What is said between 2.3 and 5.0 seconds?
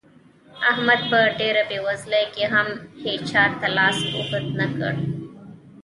کې هم هيچا ته لاس اوږد نه کړ.